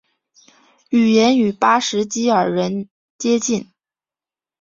[0.89, 3.71] 语言与巴什基尔人接近。